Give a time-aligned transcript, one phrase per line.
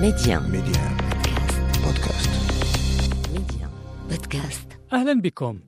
[0.00, 0.96] ميديان ميديان
[1.84, 2.30] بودكاست
[3.32, 3.70] ميديان
[4.10, 5.58] بودكاست أهلا بكم.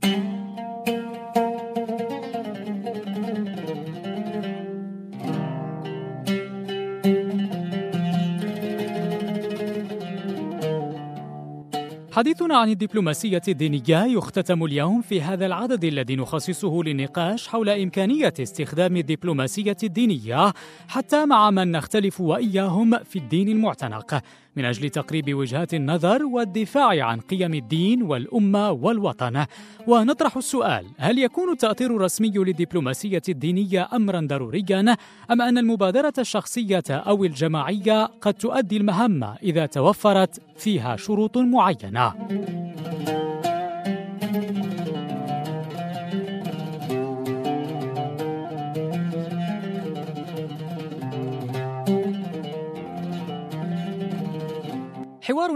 [12.18, 18.96] حديثنا عن الدبلوماسية الدينية يختتم اليوم في هذا العدد الذي نخصصه للنقاش حول إمكانية استخدام
[18.96, 20.52] الدبلوماسية الدينية
[20.88, 24.22] حتى مع من نختلف وإياهم في الدين المعتنق.
[24.58, 29.44] من أجل تقريب وجهات النظر والدفاع عن قيم الدين والأمة والوطن.
[29.86, 34.96] ونطرح السؤال هل يكون التأطير الرسمي للدبلوماسية الدينية أمرا ضروريا
[35.30, 42.14] أم أن المبادرة الشخصية أو الجماعية قد تؤدي المهمة إذا توفرت فيها شروط معينة؟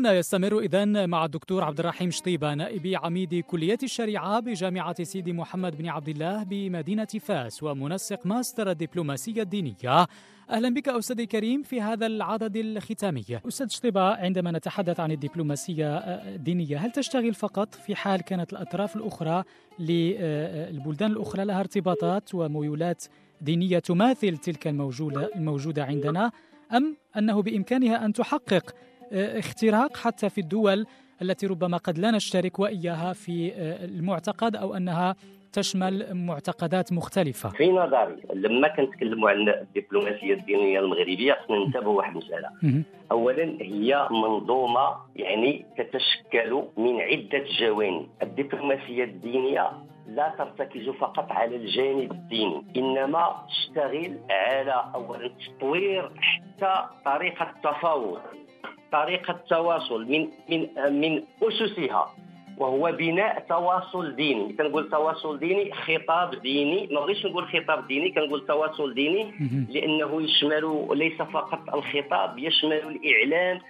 [0.02, 5.78] حوارنا يستمر إذن مع الدكتور عبد الرحيم شطيبة نائب عميد كلية الشريعة بجامعة سيدي محمد
[5.78, 10.06] بن عبد الله بمدينة فاس ومنسق ماستر الدبلوماسية الدينية.
[10.50, 13.25] أهلا بك أستاذي الكريم في هذا العدد الختامي.
[13.48, 19.45] أستاذ شطيبة عندما نتحدث عن الدبلوماسية الدينية هل تشتغل فقط في حال كانت الأطراف الأخرى
[19.78, 23.05] للبلدان الأخرى لها ارتباطات وميولات
[23.41, 26.33] دينية تماثل تلك الموجودة, الموجودة عندنا
[26.73, 28.75] أم أنه بإمكانها أن تحقق
[29.12, 30.86] اختراق حتى في الدول
[31.22, 33.52] التي ربما قد لا نشترك وإياها في
[33.84, 35.14] المعتقد أو أنها
[35.52, 37.48] تشمل معتقدات مختلفة.
[37.48, 42.48] في نظري لما كنتكلموا عن الدبلوماسية الدينية المغربية خصنا ننتبهوا واحد المسألة.
[43.10, 48.06] أولا هي منظومة يعني تتشكل من عدة جوانب.
[48.22, 49.70] الدبلوماسية الدينية
[50.08, 58.20] لا ترتكز فقط على الجانب الديني إنما تشتغل على اولا تطوير حتى طريقة التفاوض.
[58.93, 60.69] طريقة التواصل من من
[61.01, 62.15] من أسسها
[62.59, 64.53] وهو بناء تواصل ديني.
[64.53, 66.89] كنقول تواصل ديني خطاب ديني.
[66.92, 69.33] ما بغيتش نقول خطاب ديني كنقول تواصل ديني
[69.70, 73.61] لأنه يشمل ليس فقط الخطاب يشمل الإعلام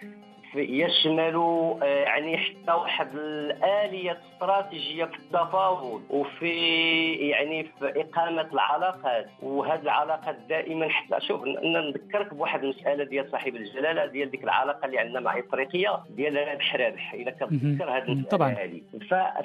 [0.60, 1.36] يشمل
[1.82, 6.52] يعني حتى واحد الآلية استراتيجية في التفاوض وفي
[7.12, 9.26] يعني في إقامة العلاقات.
[9.42, 14.98] وهذه العلاقات دائما حتى شوف نذكرك بواحد المسألة ديال صاحب الجلالة ديال ديك العلاقة اللي
[14.98, 18.50] عندنا مع إفريقيا ديال رابح رابح اذا كتذكر هذه المسألة طبعا.
[18.50, 18.80] هذه.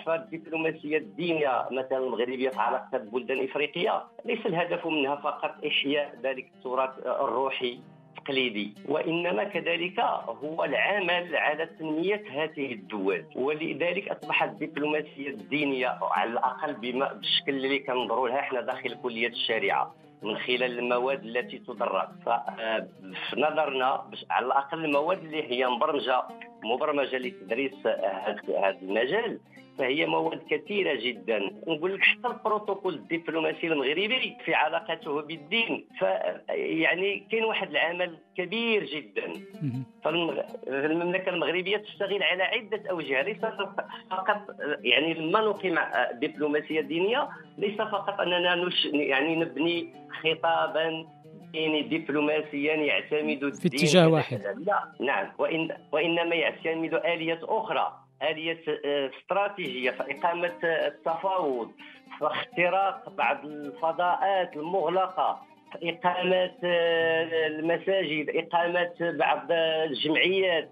[0.06, 6.90] فالدبلوماسية الدينية مثلا المغربية في علاقة بلدان افريقيا ليس الهدف منها فقط إحياء ذلك التراث
[7.06, 7.80] الروحي.
[8.28, 10.00] التقليدي وإنما كذلك
[10.44, 13.26] هو العمل على تنمية هذه الدول.
[13.36, 19.96] ولذلك اصبحت الدبلوماسية الدينية على الأقل بما بالشكل اللي كنظروا لها إحنا داخل كلية الشريعة
[20.22, 22.10] من خلال المواد التي تدرس.
[22.26, 26.24] ففي نظرنا على الأقل المواد اللي هي مبرمجه
[26.64, 29.40] مبرمجة لتدريس هذا المجال.
[29.78, 31.40] فهي مواد كثيرة جدا.
[31.68, 35.88] نقول لك حتى البروتوكول الدبلوماسي المغربي في علاقته بالدين.
[36.00, 36.06] ف
[36.50, 39.34] يعني كاين واحد العمل كبير جدا.
[40.04, 43.22] فالمملكه المغربية تشتغل على عدة أوجه.
[43.22, 43.42] ليس
[44.12, 44.46] فقط
[44.84, 45.80] يعني لما نقيم
[46.14, 49.94] دبلوماسية دينية ليس فقط أننا نش يعني نبني
[50.24, 51.08] خطابا
[51.52, 54.42] ديني دبلوماسيا يعتمد في اتجاه واحد.
[54.66, 55.28] لا نعم.
[55.38, 58.07] وإن وإنما يعتمد اليات أخرى.
[58.22, 58.64] آلية
[59.10, 61.72] استراتيجية في إقامة التفاوض
[62.20, 65.42] في اختراق بعض الفضاءات المغلقة.
[65.84, 66.52] إقامة
[67.48, 70.70] المساجد إقامة بعض الجمعيات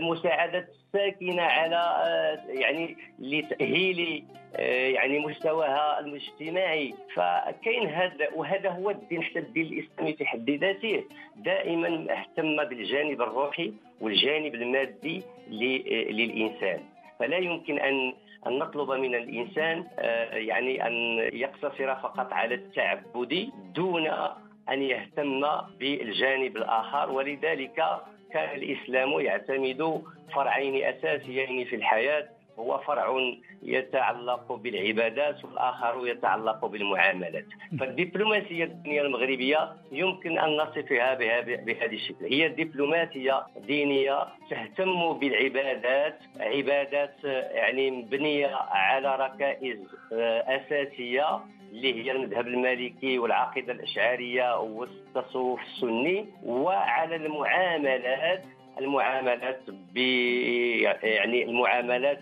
[0.00, 1.82] مساعدة الساكنة على
[2.48, 4.24] يعني لتأهيل
[4.94, 6.94] يعني مستواها المجتمعي.
[7.14, 11.04] فكاين هذا وهذا هو الدين حتى الدين الإسلامي في حد ذاته
[11.36, 15.22] دائما اهتم بالجانب الروحي والجانب المادي
[16.10, 16.80] للإنسان.
[17.18, 18.14] فلا يمكن أن
[18.46, 19.86] أن نطلب من الإنسان
[20.32, 20.92] يعني أن
[21.32, 24.06] يقتصر فقط على التعبد دون
[24.70, 25.46] أن يهتم
[25.78, 27.10] بالجانب الآخر.
[27.10, 27.84] ولذلك
[28.32, 30.02] كان الإسلام يعتمد
[30.34, 33.06] فرعين أساسيين في الحياة هو فرع
[33.62, 37.44] يتعلق بالعبادات والآخر يتعلق بالمعاملات.
[37.80, 42.24] فالدبلوماسية الدينية المغربية يمكن أن نصفها بهذه الشكل.
[42.24, 47.14] هي دبلوماسية دينية تهتم بالعبادات عبادات
[47.54, 49.78] يعني مبنية على ركائز
[50.48, 51.40] أساسية
[51.72, 58.42] اللي هي المذهب المالكي والعقيدة الاشعريه والتصوف السني وعلى المعاملات
[58.78, 59.60] المعاملات
[59.94, 59.96] ب
[61.02, 62.20] يعني المعاملات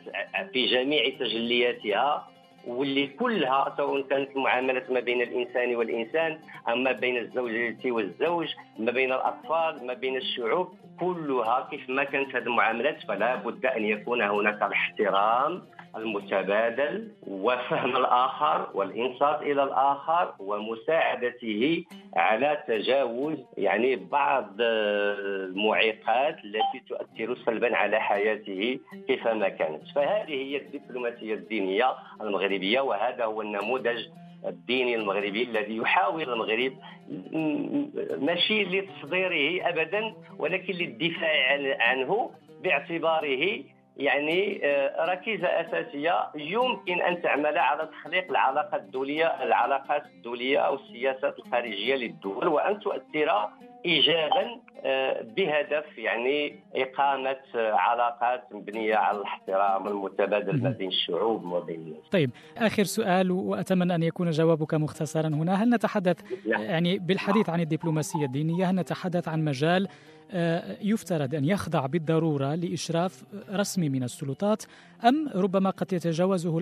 [0.52, 2.28] في جميع تجلياتها
[2.66, 6.38] واللي كلها سواء كانت المعاملات ما بين الإنسان والإنسان
[6.68, 8.48] أما بين الزوجة والزوج
[8.78, 10.68] ما بين الأطفال ما بين الشعوب.
[11.00, 15.62] كلها كيف ما كانت هذه المعاملات فلا بد أن يكون هناك الاحترام
[15.96, 21.84] المتبادل وفهم الآخر والإنصات إلى الآخر ومساعدته
[22.16, 28.78] على تجاوز يعني بعض المعيقات التي تؤثر سلبا على حياته
[29.08, 29.82] كيفما كانت.
[29.94, 34.06] فهذه هي الدبلوماسية الدينية المغربية وهذا هو النموذج
[34.46, 36.72] الديني المغربي الذي يحاول المغرب
[38.22, 42.30] ماشي لتصديره ابدا ولكن للدفاع عنه
[42.62, 43.62] باعتباره
[43.96, 51.38] يعني آه، ركيزة أساسية يمكن أن تعمل على تخليق العلاقات الدولية العلاقات الدولية أو السياسات
[51.38, 53.48] الخارجية للدول وأن تؤثر
[53.84, 62.08] إيجابا آه، بهدف يعني إقامة علاقات مبنية على الاحترام المتبادل ما بين الشعوب وبين الناس.
[62.12, 66.16] طيب آخر سؤال وأتمنى أن يكون جوابك مختصرا هنا هل نتحدث.
[66.46, 69.88] يعني بالحديث عن الدبلوماسية الدينية هل نتحدث عن مجال
[70.30, 74.62] آه، يفترض أن يخضع بالضرورة لإشراف رسمي من السلطات
[75.04, 76.52] أم ربما قد يتجاوزه آه،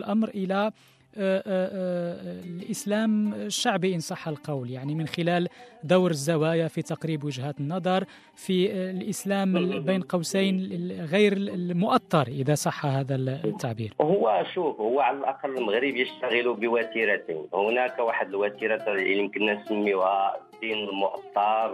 [0.53, 0.73] آه،
[1.17, 4.71] الإسلام الشعبي إن صح القول.
[4.71, 5.49] يعني من خلال
[5.85, 10.69] دور الزوايا في تقريب وجهات النظر في الإسلام بين قوسين
[11.11, 13.95] غير المؤطر إذا صح هذا التعبير.
[14.01, 17.47] هو شوف هو على الأقل المغرب يشتغل بوتيرتين.
[17.55, 21.71] هناك واحد الوتيرة اللي يمكن نسميها الدين المؤطر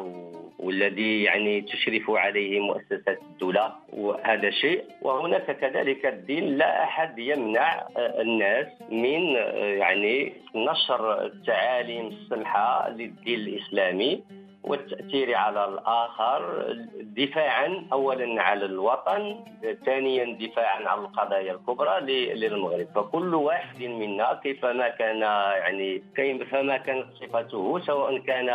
[0.59, 3.73] والذي يعني تشرف عليه مؤسسات الدولة.
[3.93, 9.23] وهذا شيء وهناك كذلك الدين لا أحد يمنع الناس من
[9.83, 14.23] يعني نشر التعاليم السمحة للدين الإسلامي.
[14.65, 16.67] والتأثير على الآخر
[17.01, 19.37] دفاعا أولا على الوطن
[19.87, 22.01] ثانيا دفاعا عن القضايا الكبرى
[22.35, 22.87] للمغرب.
[22.95, 25.21] فكل واحد منا كيفما كان
[25.63, 28.49] يعني كيفما كانت صفته سواء كان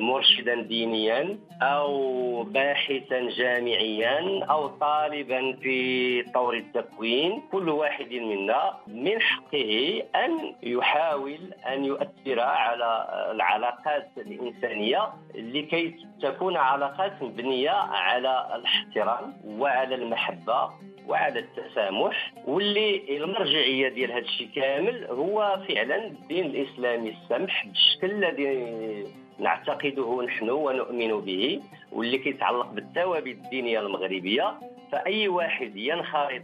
[0.00, 10.02] مرشدا دينيا أو باحثا جامعيا أو طالبا في طور التكوين كل واحد منا من حقه
[10.16, 11.38] أن يحاول
[11.72, 20.70] أن يؤثر على العلاقات الإنسانية لكي تكون علاقات مبنية على الاحترام وعلى المحبة
[21.08, 29.23] وعلى التسامح واللي المرجعية ديال هذا الشيء كامل هو فعلا الدين الاسلامي السمح بالشكل الذي
[29.38, 31.60] نعتقده نحن ونؤمن به
[31.92, 34.54] واللي كيتعلق بالثوابت الدينية المغربية.
[34.92, 36.42] فأي واحد ينخرط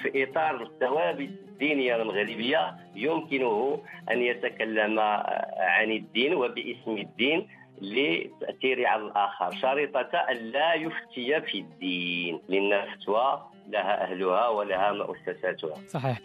[0.00, 5.00] في إطار الثوابت الدينية المغربية يمكنه أن يتكلم
[5.58, 7.48] عن الدين وباسم الدين.
[7.82, 9.50] للتاثير على الآخر.
[9.62, 15.74] شريطة أن لا يفتي في الدين لأن الفتوى لها أهلها ولها مؤسساتها.
[15.88, 16.20] صحيح.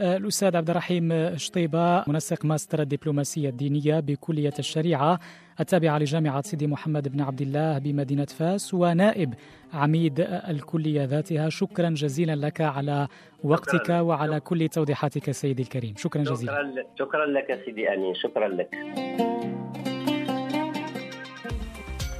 [0.00, 5.18] آه، الأستاذ عبد الرحيم شطيبة منسق ماستر الدبلوماسية الدينية بكلية الشريعة
[5.60, 9.34] التابعة لجامعة سيدي محمد بن عبد الله بمدينة فاس ونائب
[9.74, 11.48] عميد الكلية ذاتها.
[11.48, 13.08] شكرا جزيلا لك على
[13.44, 14.00] وقتك شكرا.
[14.00, 15.94] وعلى كل توضيحاتك سيدي الكريم.
[15.96, 16.52] شكرا جزيلا.
[16.52, 18.14] شكرا, شكرا لك سيدي أمين.
[18.14, 18.68] شكرا لك.